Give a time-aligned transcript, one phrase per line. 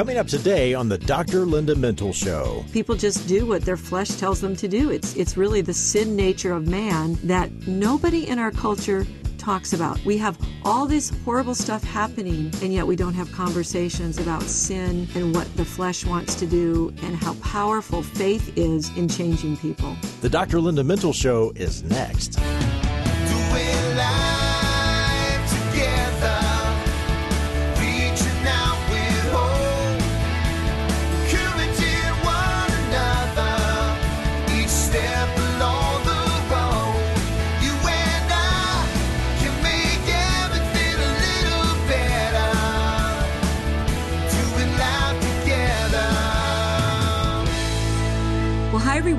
[0.00, 1.44] Coming up today on the Dr.
[1.44, 2.64] Linda Mintle Show.
[2.72, 4.90] People just do what their flesh tells them to do.
[4.90, 10.02] It's it's really the sin nature of man that nobody in our culture talks about.
[10.06, 15.06] We have all this horrible stuff happening, and yet we don't have conversations about sin
[15.14, 19.94] and what the flesh wants to do and how powerful faith is in changing people.
[20.22, 20.60] The Dr.
[20.60, 22.40] Linda Mintle Show is next.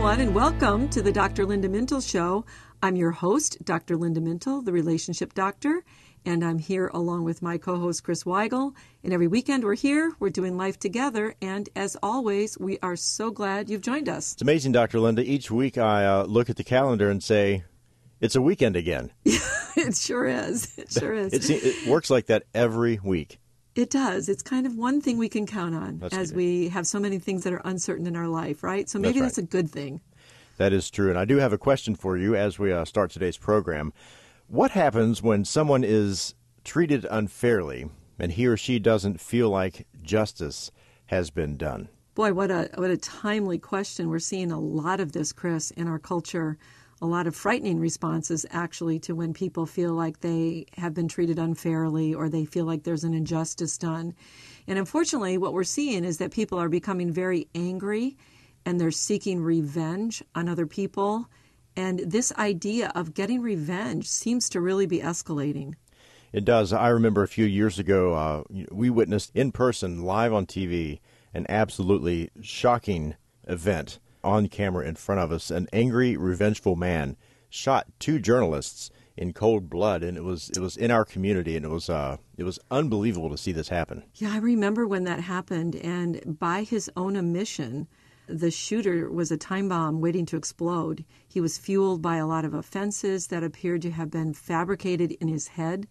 [0.01, 1.45] Everyone, and welcome to the Dr.
[1.45, 2.43] Linda Mintle Show.
[2.81, 3.95] I'm your host, Dr.
[3.95, 5.83] Linda Mintle, the relationship doctor,
[6.25, 8.73] and I'm here along with my co host, Chris Weigel.
[9.03, 11.35] And every weekend we're here, we're doing life together.
[11.39, 14.33] And as always, we are so glad you've joined us.
[14.33, 14.99] It's amazing, Dr.
[14.99, 15.21] Linda.
[15.21, 17.63] Each week I uh, look at the calendar and say,
[18.19, 19.11] it's a weekend again.
[19.23, 20.75] it sure is.
[20.79, 21.31] It sure is.
[21.31, 23.37] It, it works like that every week.
[23.75, 24.27] It does.
[24.27, 26.37] It's kind of one thing we can count on That's as good.
[26.37, 28.89] we have so many things that are uncertain in our life, right?
[28.89, 29.25] So maybe right.
[29.25, 30.01] that's a good thing.
[30.57, 31.09] That is true.
[31.09, 33.93] And I do have a question for you as we uh, start today's program.
[34.47, 40.71] What happens when someone is treated unfairly and he or she doesn't feel like justice
[41.07, 41.87] has been done?
[42.13, 44.09] Boy, what a what a timely question.
[44.09, 46.57] We're seeing a lot of this, Chris, in our culture.
[47.03, 51.39] A lot of frightening responses actually to when people feel like they have been treated
[51.39, 54.13] unfairly or they feel like there's an injustice done.
[54.67, 58.17] And unfortunately, what we're seeing is that people are becoming very angry
[58.65, 61.27] and they're seeking revenge on other people.
[61.75, 65.73] And this idea of getting revenge seems to really be escalating.
[66.31, 66.71] It does.
[66.71, 70.99] I remember a few years ago, uh, we witnessed in person, live on TV,
[71.33, 73.15] an absolutely shocking
[73.47, 75.51] event on camera in front of us.
[75.51, 77.17] An angry, revengeful man
[77.49, 81.65] shot two journalists in cold blood, and it was it was in our community, and
[81.65, 84.03] it was uh, it was unbelievable to see this happen.
[84.15, 87.87] Yeah, I remember when that happened, and by his own admission,
[88.27, 91.03] the shooter was a time bomb waiting to explode.
[91.27, 95.27] He was fueled by a lot of offenses that appeared to have been fabricated in
[95.27, 95.87] his head.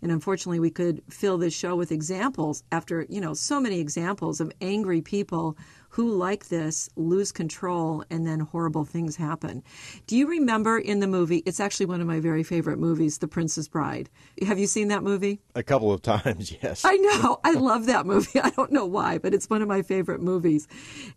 [0.00, 4.40] And unfortunately, we could fill this show with examples after, you know, so many examples
[4.40, 5.56] of angry people
[5.90, 9.62] who, like this, lose control and then horrible things happen.
[10.06, 11.38] Do you remember in the movie?
[11.46, 14.10] It's actually one of my very favorite movies, The Princess Bride.
[14.46, 15.40] Have you seen that movie?
[15.54, 16.84] A couple of times, yes.
[16.84, 17.40] I know.
[17.42, 18.40] I love that movie.
[18.42, 20.68] I don't know why, but it's one of my favorite movies.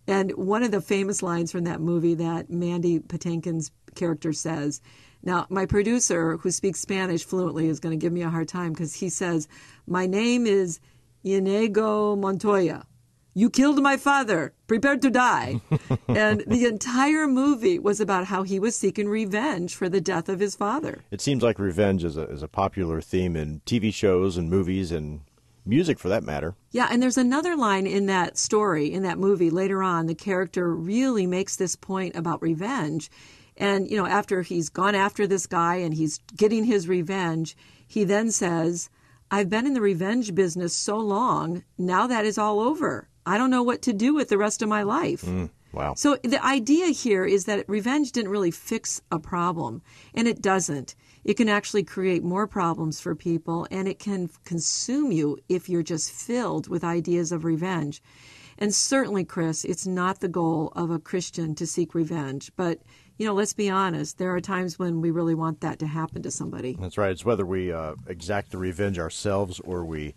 [0.06, 4.80] And one of the famous lines from that movie that Mandy Patinkin's character says.
[5.22, 8.72] Now, my producer, who speaks Spanish fluently, is going to give me a hard time
[8.72, 9.46] because he says,
[9.86, 10.80] My name is
[11.22, 12.84] Inigo Montoya.
[13.34, 14.52] You killed my father.
[14.66, 15.60] Prepare to die.
[16.08, 20.40] and the entire movie was about how he was seeking revenge for the death of
[20.40, 21.00] his father.
[21.10, 24.92] It seems like revenge is a is a popular theme in TV shows and movies
[24.92, 25.22] and
[25.64, 26.54] music, for that matter.
[26.72, 30.06] Yeah, and there's another line in that story, in that movie later on.
[30.06, 33.10] The character really makes this point about revenge.
[33.56, 37.56] And, you know, after he's gone after this guy and he's getting his revenge,
[37.86, 38.90] he then says,
[39.30, 43.08] I've been in the revenge business so long, now that is all over.
[43.24, 45.24] I don't know what to do with the rest of my life.
[45.72, 45.94] Wow.
[45.94, 49.82] So the idea here is that revenge didn't really fix a problem,
[50.14, 50.94] and it doesn't.
[51.24, 55.82] It can actually create more problems for people, and it can consume you if you're
[55.82, 58.02] just filled with ideas of revenge.
[58.58, 62.52] And certainly, Chris, it's not the goal of a Christian to seek revenge.
[62.54, 62.80] But,
[63.18, 66.22] you know, let's be honest, there are times when we really want that to happen
[66.22, 66.76] to somebody.
[66.78, 67.10] That's right.
[67.10, 70.14] It's whether we uh, exact the revenge ourselves or we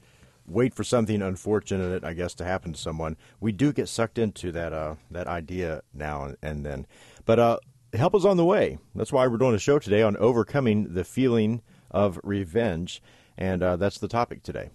[0.47, 3.17] wait for something unfortunate, I guess, to happen to someone.
[3.39, 6.87] We do get sucked into that uh, that idea now and, then.
[7.25, 7.57] But uh,
[7.93, 8.77] help is on the way.
[8.93, 11.61] That's why we're doing a show today on overcoming the feeling
[11.91, 13.01] of revenge,
[13.37, 14.69] and uh, that's the topic today.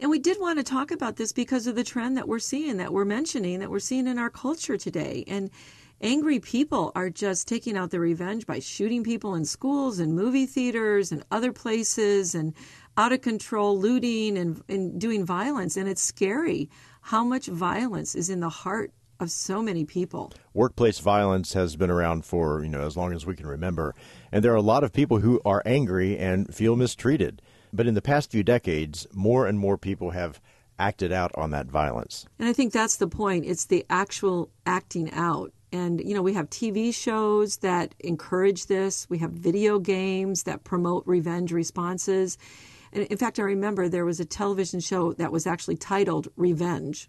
[0.00, 2.78] And we did want to talk about this because of the trend that we're seeing,
[2.78, 5.24] that we're mentioning, that we're seeing in our culture today.
[5.26, 5.50] And
[6.00, 10.46] angry people are just taking out their revenge by shooting people in schools and movie
[10.46, 12.54] theaters and other places and
[12.96, 15.76] out of control looting and, and doing violence.
[15.76, 16.68] And it's scary
[17.02, 20.32] how much violence is in the heart of so many people.
[20.54, 23.94] Workplace violence has been around for you know as long as we can remember,
[24.32, 27.42] and there are a lot of people who are angry and feel mistreated.
[27.72, 30.40] But in the past few decades, more and more people have
[30.78, 32.26] acted out on that violence.
[32.38, 33.44] And I think that's the point.
[33.44, 35.52] It's the actual acting out.
[35.72, 39.08] And, you know, we have TV shows that encourage this.
[39.08, 42.38] We have video games that promote revenge responses.
[42.92, 47.08] And in fact, I remember there was a television show that was actually titled Revenge.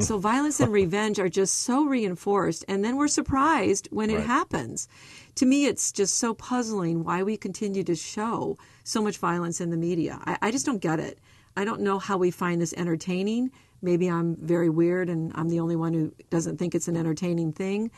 [0.00, 0.22] So hmm.
[0.22, 4.26] violence and revenge are just so reinforced, and then we're surprised when it Right.
[4.26, 4.88] happens.
[5.36, 9.70] To me, it's just so puzzling why we continue to show so much violence in
[9.70, 10.20] the media.
[10.24, 11.18] I, I just don't get it.
[11.56, 13.50] I don't know how we find this entertaining.
[13.82, 17.52] Maybe I'm very weird and I'm the only one who doesn't think it's an entertaining
[17.52, 17.90] thing.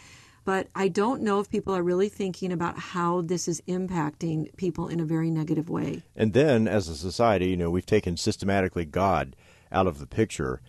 [0.51, 4.89] But I don't know if people are really thinking about how this is impacting people
[4.89, 6.03] in a very negative way.
[6.17, 9.37] And then, as a society, you know, we've taken systematically God
[9.71, 10.61] out of the picture.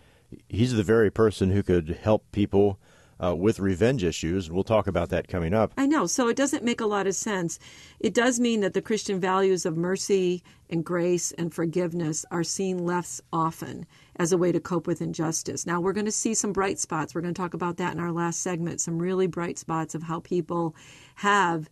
[0.48, 2.78] He's the very person who could help people
[3.22, 4.50] uh, with revenge issues.
[4.50, 5.72] We'll talk about that coming up.
[5.76, 6.06] I know.
[6.06, 7.58] So it doesn't make a lot of sense.
[8.00, 12.84] It does mean that the Christian values of mercy and grace and forgiveness are seen
[12.84, 13.86] less often
[14.16, 15.66] as a way to cope with injustice.
[15.66, 17.14] Now, we're going to see some bright spots.
[17.14, 20.02] We're going to talk about that in our last segment, some really bright spots of
[20.02, 20.74] how people
[21.16, 21.68] have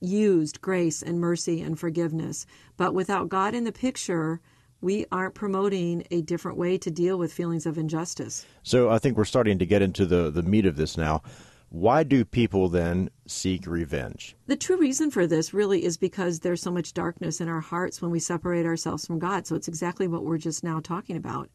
[0.00, 2.46] used grace and mercy and forgiveness.
[2.76, 4.40] But without God in the picture,
[4.82, 8.44] we aren't promoting a different way to deal with feelings of injustice.
[8.62, 11.22] So I think we're starting to get into the, the meat of this now.
[11.70, 14.36] Why do people then seek revenge?
[14.46, 18.02] The true reason for this really is because there's so much darkness in our hearts
[18.02, 19.46] when we separate ourselves from God.
[19.46, 21.48] So it's exactly what we're just now talking about.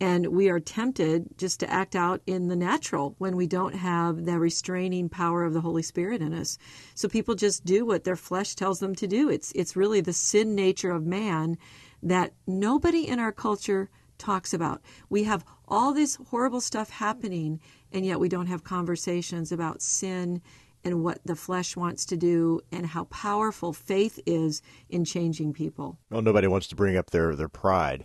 [0.00, 4.24] And we are tempted just to act out in the natural when we don't have
[4.24, 6.58] the restraining power of the Holy Spirit in us.
[6.94, 9.28] So people just do what their flesh tells them to do.
[9.28, 11.56] It's it's really the sin nature of man
[12.02, 13.88] that nobody in our culture
[14.18, 14.82] talks about.
[15.08, 17.60] We have all this horrible stuff happening
[17.92, 20.42] and yet we don't have conversations about sin
[20.84, 25.98] and what the flesh wants to do and how powerful faith is in changing people.
[26.10, 28.04] Well, nobody wants to bring up their, their pride.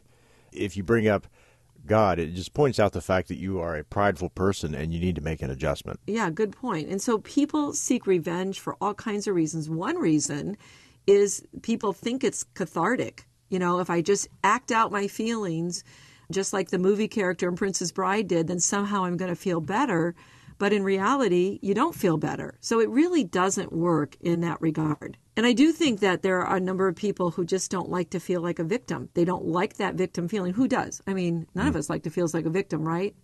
[0.51, 1.27] If you bring up
[1.89, 4.99] God, it just points out the fact that you are a prideful person and you
[4.99, 5.99] need to make an adjustment.
[6.05, 6.87] Yeah, good point.
[6.87, 9.71] And so people seek revenge for all kinds of reasons.
[9.71, 10.55] One reason
[11.07, 13.25] is people think it's cathartic.
[13.49, 15.83] You know, if I just act out my feelings,
[16.31, 19.59] just like the movie character in Princess Bride did, then somehow I'm going to feel
[19.59, 20.13] better.
[20.59, 22.57] But in reality, you don't feel better.
[22.59, 25.17] So it really doesn't work in that regard.
[25.35, 28.09] And I do think that there are a number of people who just don't like
[28.09, 29.09] to feel like a victim.
[29.13, 30.53] They don't like that victim feeling.
[30.53, 31.01] Who does?
[31.07, 31.79] I mean, none of hmm.
[31.79, 33.15] us like to feel like a victim, right?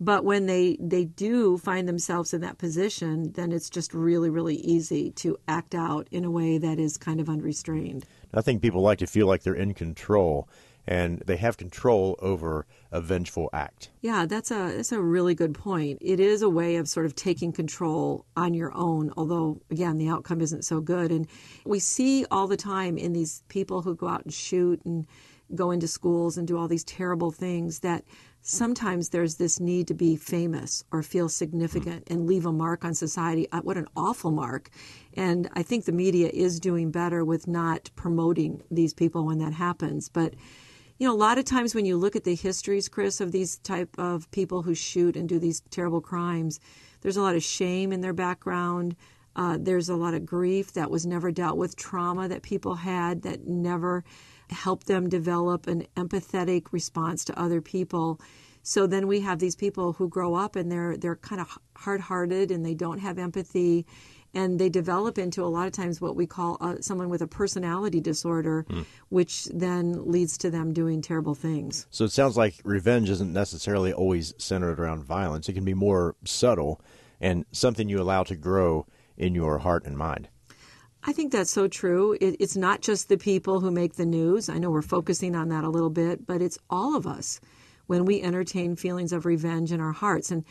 [0.00, 4.56] But when they, they do find themselves in that position, then it's just really, really
[4.56, 8.04] easy to act out in a way that is kind of unrestrained.
[8.34, 10.48] I think people like to feel like they're in control
[10.86, 13.90] and they have control over a vengeful act.
[14.00, 15.98] Yeah, that's a that's a really good point.
[16.00, 20.08] It is a way of sort of taking control on your own, although again the
[20.08, 21.10] outcome isn't so good.
[21.10, 21.26] And
[21.64, 25.06] we see all the time in these people who go out and shoot and
[25.54, 28.04] go into schools and do all these terrible things that
[28.40, 32.94] sometimes there's this need to be famous or feel significant and leave a mark on
[32.94, 33.50] society.
[33.50, 34.70] Uh, What an awful mark.
[35.14, 39.54] And I think the media is doing better with not promoting these people when that
[39.54, 40.08] happens.
[40.08, 40.34] But
[40.98, 43.56] you know, a lot of times when you look at the histories, Chris, of these
[43.58, 46.60] type of people who shoot and do these terrible crimes,
[47.00, 48.96] there's a lot of shame in their background.
[49.36, 53.22] Uh, there's a lot of grief that was never dealt with, trauma that people had
[53.22, 54.04] that never
[54.50, 58.20] helped them develop an empathetic response to other people.
[58.62, 62.50] So then we have these people who grow up and they're they're kind of hard-hearted
[62.50, 63.84] and they don't have empathy
[64.34, 67.26] and they develop into a lot of times what we call uh, someone with a
[67.26, 68.66] personality disorder,
[69.08, 71.86] which then leads to them doing terrible things.
[71.90, 75.48] So it sounds like revenge isn't necessarily always centered around violence.
[75.48, 76.80] It can be more subtle
[77.20, 78.86] and something you allow to grow
[79.16, 80.28] in your heart and mind.
[81.06, 82.16] I think that's so true.
[82.20, 84.48] It, it's not just the people who make the news.
[84.48, 87.40] I know we're focusing on that a little bit, but it's all of us
[87.86, 90.30] when we entertain feelings of revenge in our hearts.
[90.30, 90.44] And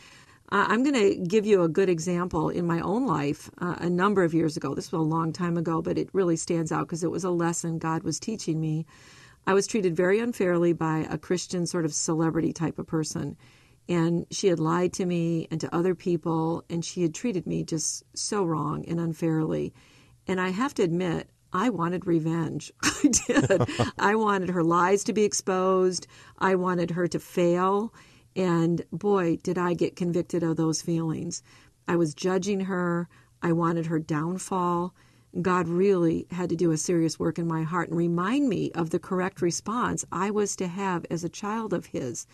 [0.52, 3.90] uh, I'm going to give you a good example in my own life uh, a
[3.90, 4.76] number of years ago.
[4.76, 7.30] This was a long time ago, but it really stands out because it was a
[7.30, 8.86] lesson God was teaching me.
[9.48, 13.36] I was treated very unfairly by a Christian sort of celebrity type of person.
[13.90, 17.64] And she had lied to me and to other people, and she had treated me
[17.64, 19.74] just so wrong and unfairly.
[20.28, 22.72] And I have to admit, I wanted revenge.
[22.84, 23.70] I did.
[24.00, 26.08] I wanted her lies to be exposed.
[26.40, 27.94] I wanted her to fail.
[28.36, 31.44] And boy, did I get convicted of those feelings.
[31.88, 33.08] I was judging her.
[33.42, 34.94] I wanted her downfall.
[35.42, 38.92] God really had to do a serious work in my heart and remind me of
[38.92, 42.28] the correct response I was to have as a child of His.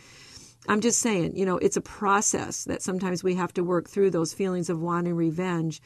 [0.68, 4.12] I'm just saying, you know, it's a process that sometimes we have to work through
[4.12, 5.82] those feelings of wanting revenge.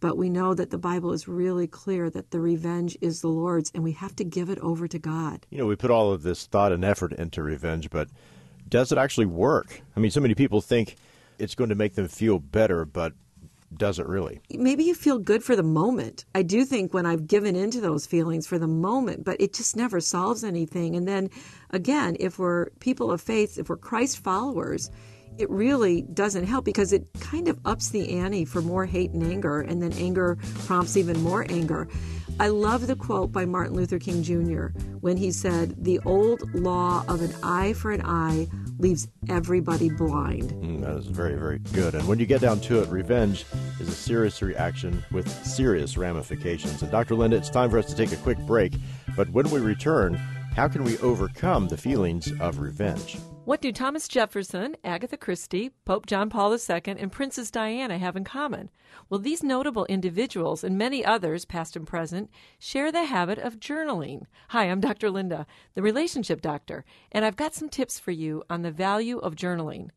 [0.00, 3.72] But we know that the Bible is really clear that the revenge is the Lord's
[3.74, 5.44] and we have to give it over to God.
[5.50, 8.08] You know, we put all of this thought and effort into revenge, but
[8.68, 9.82] does it actually work?
[9.96, 10.96] I mean, so many people think
[11.38, 13.12] it's going to make them feel better, but
[13.76, 14.40] does it really?
[14.50, 16.24] Maybe you feel good for the moment.
[16.34, 19.76] I do think when I've given into those feelings for the moment, but it just
[19.76, 20.96] never solves anything.
[20.96, 21.30] And then
[21.70, 24.90] again, if we're people of faith, if we're Christ followers,
[25.38, 29.22] it really doesn't help because it kind of ups the ante for more hate and
[29.22, 31.88] anger, and then anger prompts even more anger.
[32.40, 34.66] I love the quote by Martin Luther King Jr.
[35.00, 38.46] when he said, The old law of an eye for an eye
[38.78, 40.52] leaves everybody blind.
[40.52, 41.94] Mm, that is very, very good.
[41.94, 43.44] And when you get down to it, revenge
[43.80, 46.80] is a serious reaction with serious ramifications.
[46.82, 47.16] And Dr.
[47.16, 48.74] Linda, it's time for us to take a quick break.
[49.16, 50.14] But when we return,
[50.54, 53.16] how can we overcome the feelings of revenge?
[53.48, 58.22] What do Thomas Jefferson, Agatha Christie, Pope John Paul II, and Princess Diana have in
[58.22, 58.68] common?
[59.08, 62.28] Well, these notable individuals and many others, past and present,
[62.58, 64.24] share the habit of journaling.
[64.50, 65.08] Hi, I'm Dr.
[65.10, 69.34] Linda, the relationship doctor, and I've got some tips for you on the value of
[69.34, 69.88] journaling.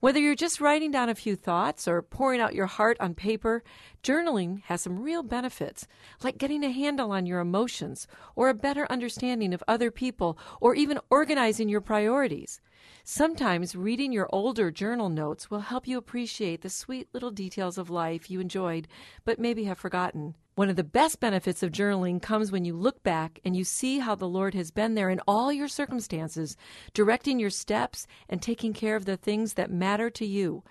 [0.00, 3.62] Whether you're just writing down a few thoughts or pouring out your heart on paper,
[4.02, 5.86] journaling has some real benefits,
[6.24, 10.74] like getting a handle on your emotions or a better understanding of other people or
[10.74, 12.60] even organizing your priorities.
[13.08, 17.88] Sometimes reading your older journal notes will help you appreciate the sweet little details of
[17.88, 18.88] life you enjoyed
[19.24, 20.34] but maybe have forgotten.
[20.56, 24.00] One of the best benefits of journaling comes when you look back and you see
[24.00, 26.56] how the Lord has been there in all your circumstances,
[26.94, 30.64] directing your steps and taking care of the things that matter to you.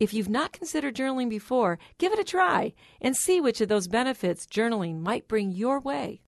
[0.00, 2.72] If you've not considered journaling before, give it a try
[3.02, 6.22] and see which of those benefits journaling might bring your way.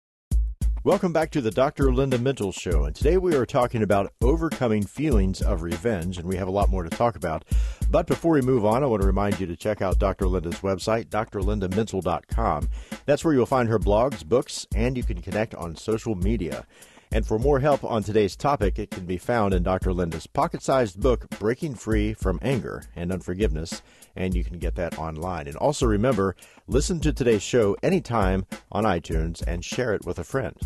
[0.84, 1.94] Welcome back to the Dr.
[1.94, 6.36] Linda Mintle Show, and today we are talking about overcoming feelings of revenge, and we
[6.36, 7.46] have a lot more to talk about.
[7.88, 10.26] But before we move on, I want to remind you to check out Dr.
[10.26, 12.68] Linda's website, drlindamintle.com.
[13.06, 16.66] That's where you'll find her blogs, books, and you can connect on social media.
[17.14, 19.92] And for more help on today's topic, it can be found in Dr.
[19.92, 23.82] Linda's pocket sized book, Breaking Free from Anger and Unforgiveness,
[24.16, 25.46] and you can get that online.
[25.46, 26.34] And also remember,
[26.66, 30.56] listen to today's show anytime on iTunes and share it with a friend.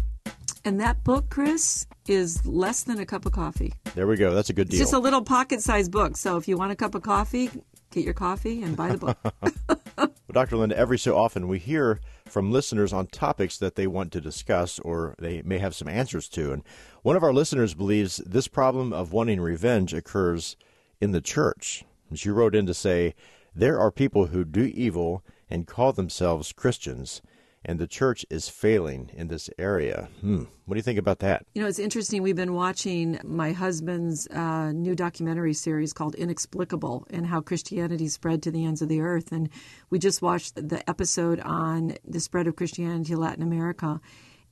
[0.64, 3.74] And that book, Chris, is less than a cup of coffee.
[3.94, 4.34] There we go.
[4.34, 4.80] That's a good deal.
[4.80, 6.16] It's just a little pocket sized book.
[6.16, 7.50] So if you want a cup of coffee,
[7.90, 9.78] get your coffee and buy the book.
[10.28, 10.58] Well, Dr.
[10.58, 14.78] Linda, every so often we hear from listeners on topics that they want to discuss
[14.80, 16.52] or they may have some answers to.
[16.52, 16.62] And
[17.00, 20.58] one of our listeners believes this problem of wanting revenge occurs
[21.00, 21.86] in the church.
[22.12, 23.14] She wrote in to say,
[23.54, 27.22] There are people who do evil and call themselves Christians,
[27.64, 30.08] and the church is failing in this area.
[30.20, 30.44] Hmm.
[30.64, 31.46] What do you think about that?
[31.54, 32.22] You know, it's interesting.
[32.22, 38.42] We've been watching my husband's uh, new documentary series called Inexplicable and how Christianity spread
[38.42, 39.32] to the ends of the earth.
[39.32, 39.48] And
[39.90, 44.00] we just watched the episode on the spread of Christianity to Latin America.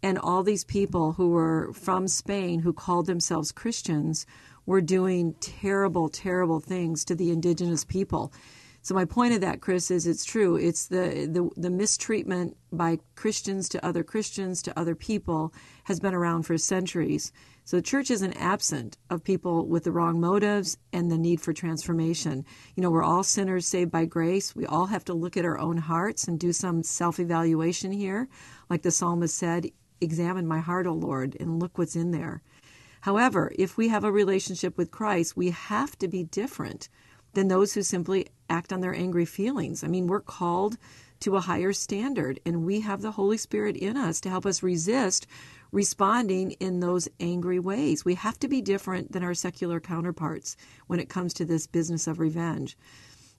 [0.02, 4.26] And all these people who were from Spain who called themselves Christians
[4.66, 8.32] were doing terrible, terrible things to the indigenous people.
[8.86, 10.54] So my point of that, Chris, is it's true.
[10.54, 15.52] It's the, the the mistreatment by Christians to other Christians to other people
[15.82, 17.32] has been around for centuries.
[17.64, 21.52] So the church isn't absent of people with the wrong motives and the need for
[21.52, 22.44] transformation.
[22.76, 24.54] You know, we're all sinners saved by grace.
[24.54, 28.28] We all have to look at our own hearts and do some self-evaluation here.
[28.70, 29.66] Like the psalmist said,
[30.00, 32.40] examine my heart, O Lord, and look what's in there.
[33.00, 36.88] However, if we have a relationship with Christ, we have to be different
[37.36, 39.84] than those who simply act on their angry feelings.
[39.84, 40.78] I mean, we're called
[41.20, 44.62] to a higher standard, and we have the Holy Spirit in us to help us
[44.62, 45.26] resist
[45.70, 48.06] responding in those angry ways.
[48.06, 52.06] We have to be different than our secular counterparts when it comes to this business
[52.06, 52.74] of revenge.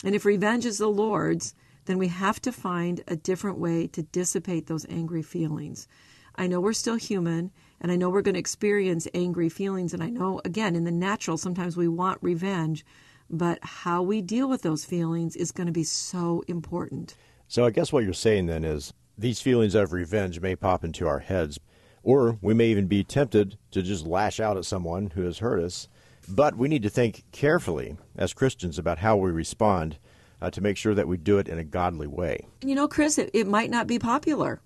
[0.04, 4.04] And if revenge is the Lord's, then we have to find a different way to
[4.04, 5.88] dissipate those angry feelings.
[6.36, 7.50] I know we're still human,
[7.82, 10.92] and I know we're going to experience angry feelings, and I know, again, in the
[10.92, 12.86] natural, sometimes we want revenge,
[13.30, 17.16] but how we deal with those feelings is going to be so important.
[17.48, 21.08] So I guess what you're saying then is these feelings of revenge may pop into
[21.08, 21.60] our heads,
[22.04, 25.62] or we may even be tempted to just lash out at someone who has hurt
[25.62, 25.88] us.
[26.30, 29.98] But we need to think carefully as Christians about how we respond
[30.42, 32.46] uh, to make sure that we do it in a godly way.
[32.62, 34.62] You know, Chris, it, it might not be popular.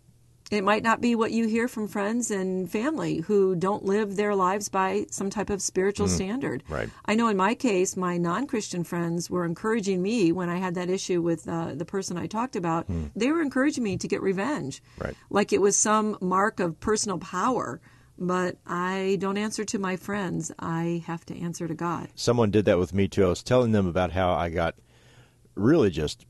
[0.52, 4.36] It might not be what you hear from friends and family who don't live their
[4.36, 6.62] lives by some type of spiritual standard.
[6.68, 6.90] right.
[7.06, 10.76] I know in my case, my non Christian friends were encouraging me when I had
[10.76, 12.86] that issue with uh, the person I talked about.
[13.16, 14.84] They were encouraging me to get revenge.
[15.00, 15.16] Right.
[15.30, 17.80] Like it was some mark of personal power.
[18.20, 20.52] But I don't answer to my friends.
[20.60, 22.10] I have to answer to God.
[22.14, 23.26] Someone did that with me too.
[23.26, 24.76] I was telling them about how I got
[25.56, 26.26] really just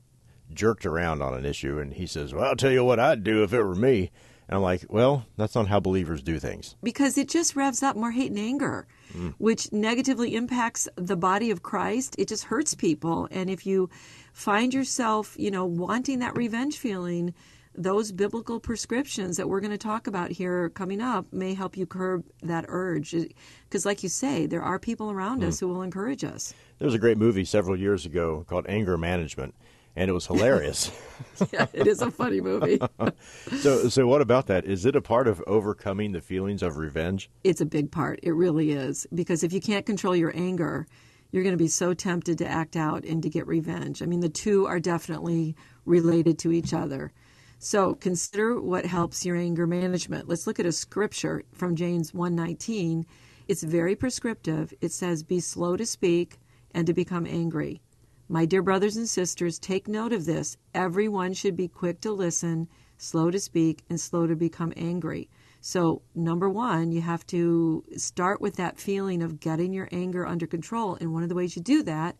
[0.54, 3.42] jerked around on an issue, and he says, Well, I'll tell you what I'd do
[3.42, 4.10] if it were me.
[4.48, 6.76] And I'm like, Well, that's not how believers do things.
[6.82, 9.30] because it just revs up more hate and anger, hmm.
[9.38, 12.16] which negatively impacts the body of Christ.
[12.18, 13.28] It just hurts people.
[13.30, 13.88] And if you
[14.32, 17.34] find yourself, you know, wanting that revenge feeling,
[17.74, 21.86] those biblical prescriptions that we're going to talk about here coming up may help you
[21.86, 23.14] curb that urge.
[23.64, 25.48] Because, like you say, there are people around hmm.
[25.48, 26.52] us who will encourage us.
[26.78, 29.54] There was a great movie several years ago called Anger Management,
[29.96, 30.90] and it was hilarious.
[31.52, 32.80] yeah, it is a funny movie.
[33.60, 34.64] so, so what about that?
[34.64, 37.30] Is it a part of overcoming the feelings of revenge?
[37.44, 38.20] it's a big part.
[38.22, 39.06] It really is.
[39.14, 40.86] Because if you can't control your anger,
[41.30, 44.02] you're going to be so tempted to act out and to get revenge.
[44.02, 47.12] I mean, the two are definitely related to each other.
[47.58, 50.28] So consider what helps your anger management.
[50.28, 53.06] Let's look at a scripture from James 1:19.
[53.48, 54.74] It's very prescriptive.
[54.80, 56.38] It says, "Be slow to speak
[56.72, 57.80] and to become angry."
[58.28, 60.56] My dear brothers and sisters, take note of this.
[60.74, 65.28] Everyone should be quick to listen, slow to speak, and slow to become angry.
[65.60, 70.46] So, number one, you have to start with that feeling of getting your anger under
[70.46, 70.96] control.
[71.00, 72.16] And one of the ways you do that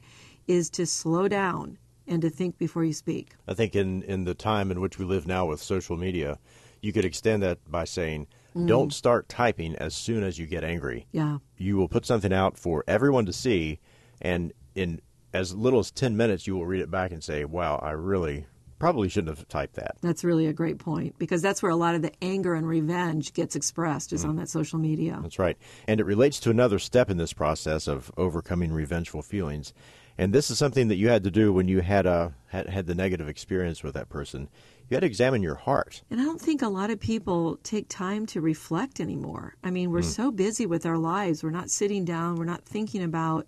[0.46, 3.34] is to slow down and to think before you speak.
[3.48, 6.38] I think in, in the time in which we live now with social media,
[6.80, 8.66] you could extend that by saying, mm.
[8.66, 11.06] don't start typing as soon as you get angry.
[11.12, 11.38] Yeah.
[11.56, 13.78] You will put something out for everyone to see,
[14.20, 15.00] and in
[15.32, 18.46] as little as 10 minutes, you will read it back and say, wow, I really
[18.82, 19.96] probably shouldn't have typed that.
[20.00, 23.32] That's really a great point because that's where a lot of the anger and revenge
[23.32, 24.30] gets expressed is mm-hmm.
[24.30, 25.20] on that social media.
[25.22, 25.56] That's right.
[25.86, 29.72] And it relates to another step in this process of overcoming revengeful feelings.
[30.18, 32.86] And this is something that you had to do when you had a had, had
[32.86, 34.48] the negative experience with that person.
[34.90, 36.02] You had to examine your heart.
[36.10, 39.54] And I don't think a lot of people take time to reflect anymore.
[39.62, 40.04] I mean, we're mm.
[40.16, 41.44] so busy with our lives.
[41.44, 43.46] We're not sitting down, we're not thinking about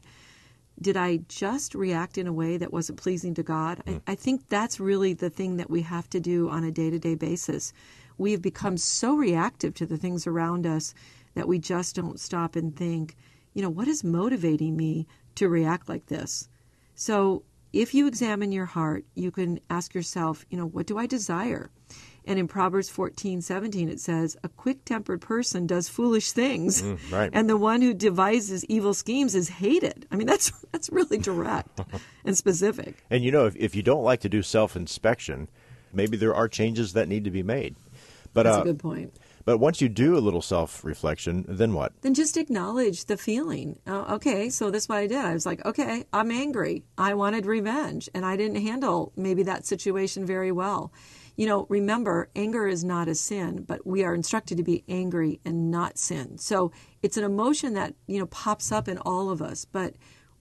[0.80, 3.82] did I just react in a way that wasn't pleasing to God?
[3.86, 3.98] I, hmm.
[4.06, 6.98] I think that's really the thing that we have to do on a day to
[6.98, 7.72] day basis.
[8.18, 10.94] We have become so reactive to the things around us
[11.34, 13.16] that we just don't stop and think,
[13.54, 16.48] you know, what is motivating me to react like this?
[16.94, 21.06] So if you examine your heart, you can ask yourself, you know, what do I
[21.06, 21.70] desire?
[22.26, 26.82] And in Proverbs 14, 17, it says, A quick tempered person does foolish things.
[27.10, 27.30] right.
[27.32, 30.06] And the one who devises evil schemes is hated.
[30.10, 31.80] I mean, that's, that's really direct
[32.24, 33.04] and specific.
[33.10, 35.48] And you know, if, if you don't like to do self inspection,
[35.92, 37.76] maybe there are changes that need to be made.
[38.32, 39.14] But That's uh, a good point.
[39.44, 41.92] but once you do a little self reflection, then what?
[42.02, 43.78] Then just acknowledge the feeling.
[43.86, 45.18] Uh, okay, so that's what I did.
[45.18, 46.82] I was like, okay, I'm angry.
[46.98, 50.92] I wanted revenge, and I didn't handle maybe that situation very well.
[51.36, 55.40] You know, remember, anger is not a sin, but we are instructed to be angry
[55.44, 56.38] and not sin.
[56.38, 56.70] So
[57.02, 59.94] it's an emotion that, you know, pops up in all of us, but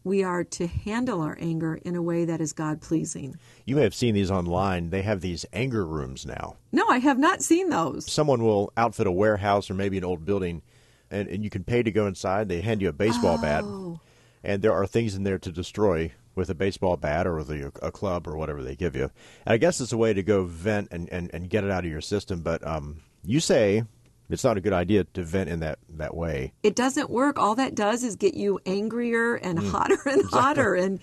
[0.03, 3.37] we are to handle our anger in a way that is God pleasing.
[3.65, 4.89] You may have seen these online.
[4.89, 6.57] They have these anger rooms now.
[6.71, 8.11] No, I have not seen those.
[8.11, 10.61] Someone will outfit a warehouse or maybe an old building,
[11.09, 12.49] and, and you can pay to go inside.
[12.49, 13.99] They hand you a baseball bat, oh.
[14.43, 17.71] and there are things in there to destroy with a baseball bat or with a,
[17.81, 19.03] a club or whatever they give you.
[19.45, 21.85] And I guess it's a way to go vent and, and, and get it out
[21.85, 22.41] of your system.
[22.41, 23.83] But um, you say
[24.29, 26.53] it's not a good idea to vent in that, that way.
[26.63, 27.37] it doesn't work.
[27.37, 30.73] All that does is get you angrier and hotter and hotter.
[30.73, 30.99] And,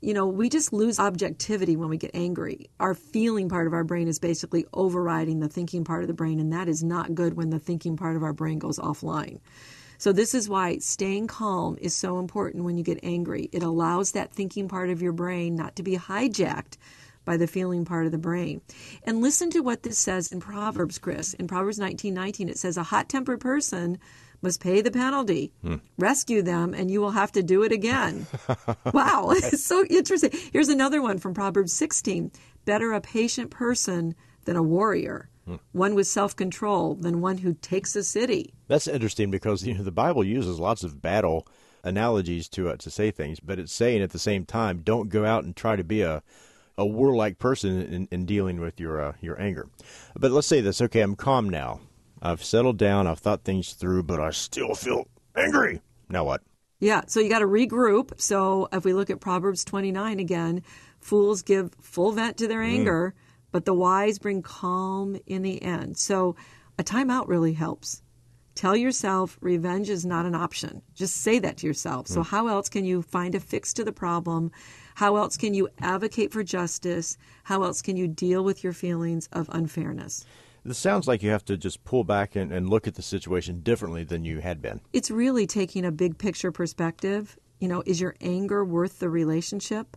[0.00, 2.70] you know, we just lose objectivity when we get angry.
[2.80, 6.40] Our feeling part of our brain is basically overriding the thinking part of the brain,
[6.40, 9.38] and that is not good when the thinking part of our brain goes offline.
[10.02, 13.48] So, this is why staying calm is so important when you get angry.
[13.52, 16.76] It allows that thinking part of your brain not to be hijacked
[17.24, 18.62] by the feeling part of the brain.
[19.04, 21.34] And listen to what this says in Proverbs, Chris.
[21.34, 23.96] In Proverbs 19 19, it says, A hot tempered person
[24.42, 25.52] must pay the penalty.
[25.62, 25.76] Hmm.
[25.96, 28.26] Rescue them, and you will have to do it again.
[28.92, 30.32] wow, it's so interesting.
[30.52, 32.32] Here's another one from Proverbs 16
[32.64, 35.28] Better a patient person than a warrior,
[35.72, 38.54] one with self control than one who takes a city.
[38.68, 41.46] That's interesting because you know the Bible uses lots of battle
[41.84, 45.24] analogies to uh, to say things, but it's saying at the same time, don't go
[45.24, 46.22] out and try to be a
[46.78, 49.68] a warlike person in, in dealing with your uh, your anger.
[50.16, 51.80] But let's say this: okay, I'm calm now.
[52.20, 53.06] I've settled down.
[53.06, 55.80] I've thought things through, but I still feel angry.
[56.08, 56.42] Now what?
[56.78, 58.20] Yeah, so you got to regroup.
[58.20, 60.62] So if we look at Proverbs 29 again,
[61.00, 63.14] fools give full vent to their anger,
[63.52, 65.96] but the wise bring calm in the end.
[65.98, 66.34] So
[66.78, 68.02] a timeout really helps.
[68.54, 70.82] Tell yourself revenge is not an option.
[70.94, 72.06] Just say that to yourself.
[72.06, 72.28] So, hmm.
[72.28, 74.50] how else can you find a fix to the problem?
[74.94, 77.16] How else can you advocate for justice?
[77.44, 80.26] How else can you deal with your feelings of unfairness?
[80.64, 83.60] This sounds like you have to just pull back and, and look at the situation
[83.60, 84.80] differently than you had been.
[84.92, 87.36] It's really taking a big picture perspective.
[87.58, 89.96] You know, is your anger worth the relationship?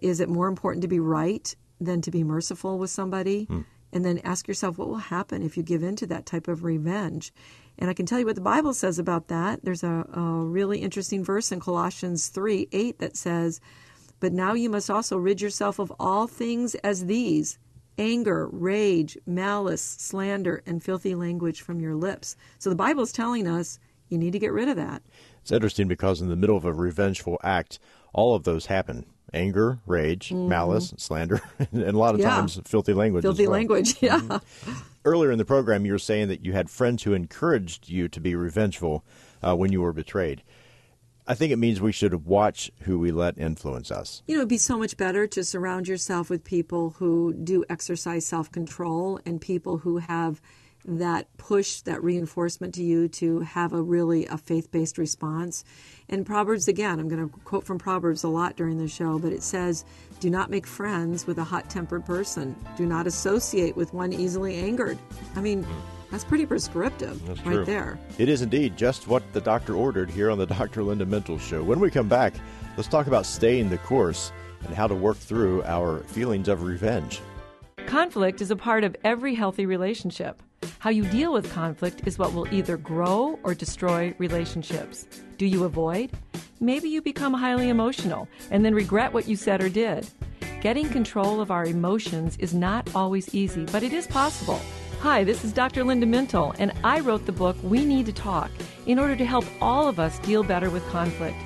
[0.00, 3.44] Is it more important to be right than to be merciful with somebody?
[3.44, 3.60] Hmm.
[3.92, 6.64] And then ask yourself, what will happen if you give in to that type of
[6.64, 7.32] revenge?
[7.78, 9.64] And I can tell you what the Bible says about that.
[9.64, 13.60] There's a, a really interesting verse in Colossians 3 8 that says,
[14.18, 17.58] But now you must also rid yourself of all things as these
[17.98, 22.36] anger, rage, malice, slander, and filthy language from your lips.
[22.58, 25.02] So the Bible is telling us you need to get rid of that.
[25.40, 27.78] It's interesting because in the middle of a revengeful act,
[28.12, 31.40] all of those happen anger, rage, malice, slander,
[31.72, 32.28] and a lot of Mm-hmm.
[32.28, 32.36] Yeah.
[32.36, 33.22] times filthy language.
[33.22, 33.52] Filthy well.
[33.52, 34.38] language, yeah.
[35.04, 38.20] Earlier in the program, you were saying that you had friends who encouraged you to
[38.20, 39.04] be revengeful
[39.42, 40.42] uh, when you were betrayed.
[41.26, 44.22] I think it means we should watch who we let influence us.
[44.26, 48.26] You know, it'd be so much better to surround yourself with people who do exercise
[48.26, 50.40] self control and people who have
[50.84, 55.64] that push, that reinforcement to you to have a really a faith based response.
[56.08, 59.32] And Proverbs again, I'm going to quote from Proverbs a lot during the show, but
[59.32, 59.84] it says,
[60.20, 62.56] "Do not make friends with a hot tempered person.
[62.76, 64.98] Do not associate with one easily angered."
[65.36, 65.80] I mean, hmm.
[66.10, 67.64] that's pretty prescriptive That's right true.
[67.64, 67.98] there.
[68.18, 70.82] It is indeed just what the doctor ordered here on the Dr.
[70.82, 71.62] Linda Mintle Show.
[71.62, 72.34] When we come back,
[72.76, 74.32] let's talk about staying the course
[74.64, 77.20] and how to work through our feelings of revenge.
[77.86, 80.42] Conflict is a part of every healthy relationship.
[80.78, 85.06] How you deal with conflict is what will either grow or destroy relationships.
[85.38, 86.10] Do you avoid?
[86.60, 90.08] Maybe you become highly emotional and then regret what you said or did.
[90.60, 94.60] Getting control of our emotions is not always easy, but it is possible.
[95.00, 95.82] Hi, this is Dr.
[95.82, 98.50] Linda Mintle, and I wrote the book We Need to Talk
[98.86, 101.36] in order to help all of us deal better with conflict.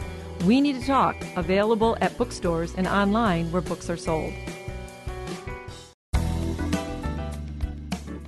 [0.45, 4.35] We Need to Talk, available at bookstores and online where books are sold.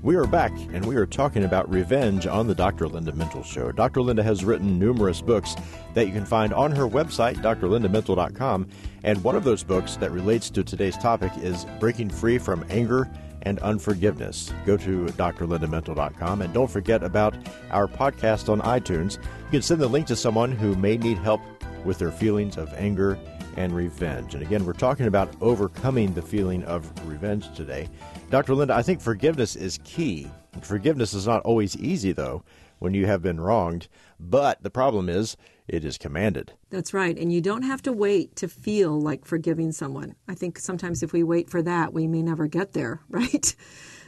[0.00, 2.87] We are back, and we are talking about revenge on the Dr.
[2.87, 3.72] Linda Mintle Show.
[3.72, 4.00] Dr.
[4.00, 5.56] Linda has written numerous books
[5.94, 8.68] that you can find on her website, drlindamintle.com.
[9.02, 13.11] And one of those books that relates to today's topic is Breaking Free from Anger
[13.42, 14.52] and Unforgiveness.
[14.64, 17.34] Go to drlindamintle.com and don't forget about
[17.72, 19.16] our podcast on iTunes.
[19.16, 21.40] You can send the link to someone who may need help
[21.84, 23.18] with their feelings of anger
[23.59, 24.35] and revenge.
[24.35, 27.88] And again, we're talking about overcoming the feeling of revenge today.
[28.31, 28.55] Dr.
[28.55, 30.31] Linda, I think forgiveness is key.
[30.62, 32.44] Forgiveness is not always easy, though,
[32.79, 33.88] when you have been wronged.
[34.21, 36.53] But the problem is, it is commanded.
[36.71, 37.18] That's right.
[37.18, 40.14] And you don't have to wait to feel like forgiving someone.
[40.29, 43.55] I think sometimes if we wait for that, we may never get there, right?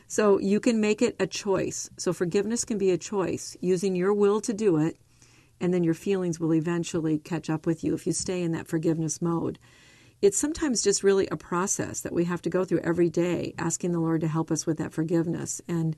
[0.07, 1.91] So you can make it a choice.
[1.97, 4.97] So forgiveness can be a choice, using your will to do it,
[5.61, 8.67] and then your feelings will eventually catch up with you if you stay in that
[8.67, 9.59] forgiveness mode.
[10.23, 13.93] It's sometimes just really a process that we have to go through every day, asking
[13.93, 15.63] the Lord to help us with that forgiveness.
[15.67, 15.97] And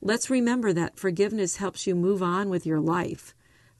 [0.00, 3.34] let's remember that forgiveness helps you move on with your life.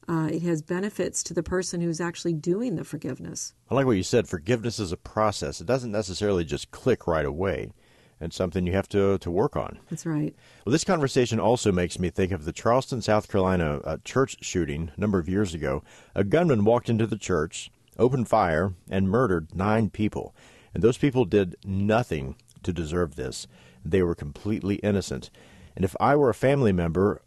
[0.09, 3.53] Uh, it has benefits to the person who's actually doing the forgiveness.
[3.69, 4.27] I like what you said.
[4.27, 5.59] Forgiveness is a process.
[5.59, 7.71] It doesn't necessarily just click right away.
[8.19, 9.79] It's something you have to, to work on.
[9.89, 10.35] That's right.
[10.65, 14.91] Well, this conversation also makes me think of the Charleston, South Carolina uh, church shooting
[14.95, 15.83] a number of years ago.
[16.15, 20.33] A gunman walked into the church, opened fire, and murdered nine people.
[20.73, 23.47] And those people did nothing to deserve this.
[23.85, 25.29] They were completely innocent.
[25.75, 27.21] And if I were a family member,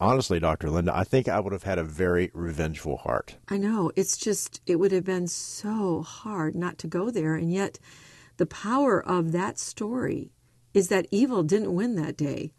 [0.00, 0.68] honestly, Dr.
[0.68, 3.36] Linda, I think I would have had a very revengeful heart.
[3.48, 3.92] I know.
[3.94, 7.36] It's just, it would have been so hard not to go there.
[7.36, 7.78] And yet,
[8.36, 10.30] the power of that story
[10.74, 12.52] is that evil didn't win that day.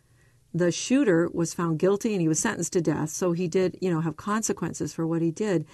[0.54, 3.10] The shooter was found guilty and he was sentenced to death.
[3.10, 5.66] So he did, you know, have consequences for what he did.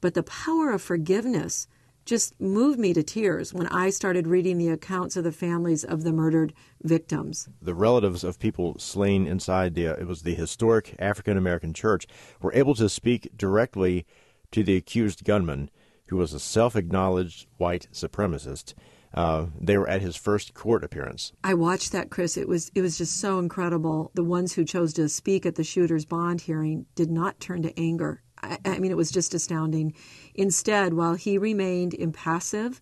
[0.00, 1.66] But the power of forgiveness
[2.04, 6.04] just moved me to tears when I started reading the accounts of the families of
[6.04, 7.48] the murdered victims.
[7.60, 12.06] the relatives of people slain inside the it was the historic African American church
[12.40, 14.06] were able to speak directly
[14.52, 15.68] to the accused gunman,
[16.06, 18.72] who was a self-acknowledged white supremacist.
[19.14, 21.32] Uh, they were at his first court appearance.
[21.42, 22.36] I watched that, Chris.
[22.36, 24.10] It was it was just so incredible.
[24.14, 27.78] The ones who chose to speak at the shooter's bond hearing did not turn to
[27.78, 28.22] anger.
[28.42, 29.94] I, I mean, it was just astounding.
[30.34, 32.80] Instead, while he remained impassive,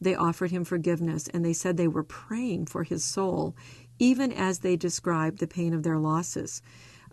[0.00, 3.54] they offered him forgiveness and they said they were praying for his soul,
[3.98, 6.60] even as they described the pain of their losses.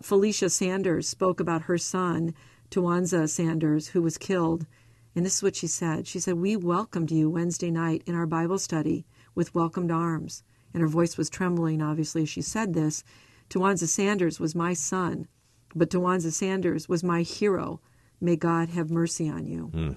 [0.02, 2.34] Felicia Sanders spoke about her son,
[2.70, 4.66] Tywanza Sanders, who was killed.
[5.14, 6.06] And this is what she said.
[6.06, 10.42] She said, We welcomed you Wednesday night in our Bible study with welcomed arms.
[10.72, 13.02] And her voice was trembling, obviously, as she said this.
[13.48, 15.26] Tywanza Sanders was my son,
[15.74, 17.80] but Tywanza Sanders was my hero.
[18.20, 19.70] May God have mercy on you.
[19.74, 19.96] Mm.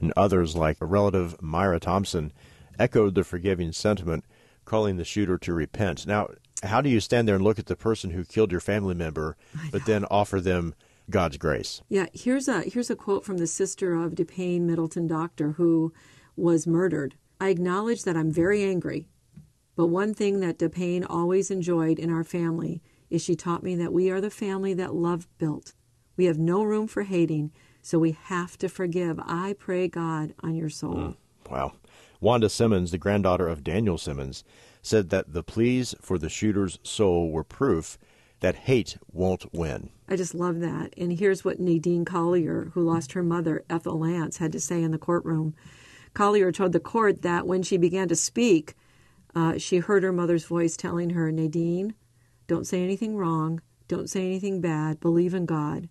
[0.00, 2.32] And others, like a relative Myra Thompson,
[2.78, 4.24] echoed the forgiving sentiment,
[4.64, 6.06] calling the shooter to repent.
[6.06, 6.28] Now,
[6.62, 9.36] how do you stand there and look at the person who killed your family member,
[9.70, 10.74] but then offer them
[11.10, 11.82] God's grace?
[11.88, 15.92] Yeah, here's a here's a quote from the sister of DePayne Middleton doctor who
[16.36, 17.14] was murdered.
[17.40, 19.08] I acknowledge that I'm very angry,
[19.76, 23.92] but one thing that DePayne always enjoyed in our family is she taught me that
[23.92, 25.74] we are the family that love built.
[26.16, 29.20] We have no room for hating, so we have to forgive.
[29.20, 30.94] I pray God on your soul.
[30.94, 31.16] Mm,
[31.48, 31.72] wow.
[32.20, 34.42] Wanda Simmons, the granddaughter of Daniel Simmons,
[34.82, 37.98] said that the pleas for the shooter's soul were proof
[38.40, 39.90] that hate won't win.
[40.08, 40.94] I just love that.
[40.96, 44.90] And here's what Nadine Collier, who lost her mother, Ethel Lance, had to say in
[44.90, 45.54] the courtroom.
[46.14, 48.74] Collier told the court that when she began to speak,
[49.34, 51.94] uh, she heard her mother's voice telling her, Nadine,
[52.46, 55.88] don't say anything wrong, don't say anything bad, believe in God.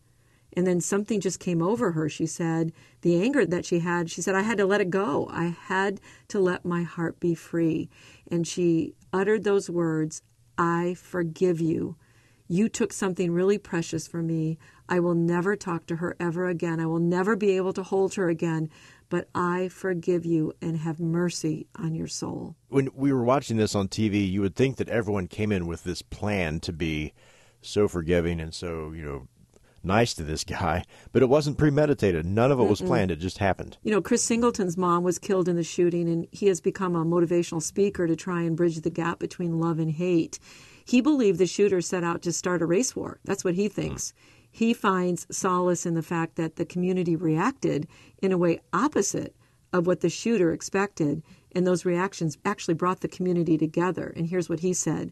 [0.54, 2.10] And then something just came over her.
[2.10, 5.28] She said, the anger that she had, she said, I had to let it go.
[5.32, 7.90] I had to let my heart be free.
[8.32, 10.24] And she uttered those words,
[10.58, 11.96] I forgive you.
[12.48, 14.58] You took something really precious from me.
[14.88, 16.80] I will never talk to her ever again.
[16.80, 18.70] I will never be able to hold her again.
[19.10, 22.56] But I forgive you and have mercy on your soul.
[22.70, 25.84] When we were watching this on TV, you would think that everyone came in with
[25.84, 27.14] this plan to be
[27.62, 29.28] so forgiving and so, you know,
[29.84, 32.26] nice to this guy, but it wasn't premeditated.
[32.26, 33.12] None of it was planned.
[33.12, 33.78] It just happened.
[33.84, 37.06] You know, Chris Singleton's mom was killed in the shooting, and he has become a
[37.06, 40.40] motivational speaker to try and bridge the gap between love and hate.
[40.86, 43.20] He believed the shooter set out to start a race war.
[43.26, 43.74] That's what he hmm.
[43.74, 44.14] thinks.
[44.50, 47.88] He finds solace in the fact that the community reacted
[48.22, 49.36] in a way opposite
[49.74, 54.14] of what the shooter expected, and those reactions actually brought the community together.
[54.16, 55.12] And here's what he said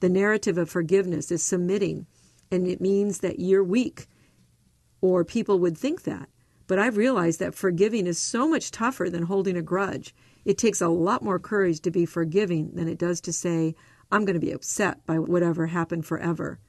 [0.00, 2.06] The narrative of forgiveness is submitting,
[2.52, 4.06] and it means that you're weak
[5.00, 6.28] or people would think that.
[6.68, 10.14] But I've realized that forgiving is so much tougher than holding a grudge.
[10.44, 13.74] It takes a lot more courage to be forgiving than it does to say,
[14.10, 16.60] I'm going to be upset by whatever happened forever.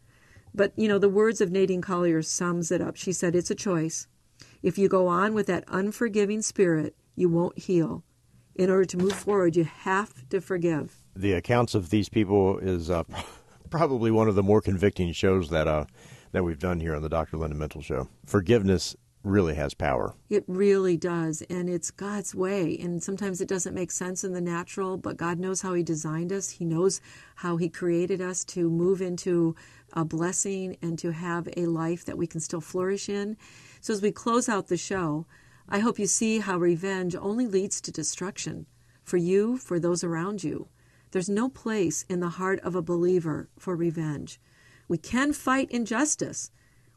[0.56, 2.96] But, you know, the words of Nadine Collier sums it up.
[2.96, 4.08] She said, It's a choice.
[4.62, 8.04] If you go on with that unforgiving spirit, you won't heal.
[8.56, 11.04] In order to move forward, you have to forgive.
[11.16, 13.04] The accounts of these people is uh,
[13.74, 15.84] probably one of the more convicting shows that uh,
[16.32, 17.38] that we've done here on the Dr.
[17.38, 18.08] Linda Mintle Show.
[18.24, 20.14] Forgiveness really has power.
[20.30, 21.42] It really does.
[21.50, 22.78] And it's God's way.
[22.80, 26.32] And sometimes it doesn't make sense in the natural, but God knows how He designed
[26.32, 26.52] us.
[26.52, 27.02] He knows
[27.38, 29.56] how He created us to move into
[29.94, 33.38] a blessing and to have a life that we can still flourish in.
[33.82, 35.26] So as we close out the show,
[35.68, 38.68] I hope you see how revenge only leads to destruction
[39.04, 40.68] for you, for those around you.
[41.14, 44.42] There's no place in the heart of a believer for revenge.
[44.88, 46.50] We can fight injustice.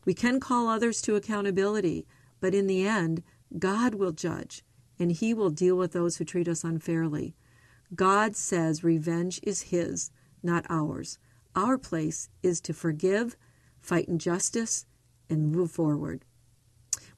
[0.06, 2.06] We can call others to accountability,
[2.40, 3.22] but in the end,
[3.58, 4.64] God will judge
[4.98, 7.36] and He will deal with those who treat us unfairly.
[7.94, 10.10] God says revenge is His,
[10.42, 11.18] not ours.
[11.54, 13.36] Our place is to forgive,
[13.82, 14.86] fight injustice,
[15.28, 16.24] and move forward.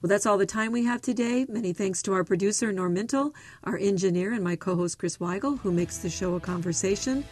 [0.01, 1.45] Well, that's all the time we have today.
[1.49, 3.33] Many thanks to our producer, Norm Mintle,
[3.65, 7.25] our engineer, and my co host, Chris Weigel, who makes the show a conversation.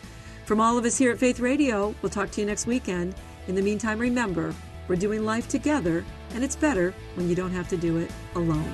[0.46, 3.16] From all of us here at Faith Radio, we'll talk to you next weekend.
[3.48, 4.54] In the meantime, remember,
[4.90, 6.04] we're doing life together,
[6.34, 8.74] and it's better when you don't have to do it alone.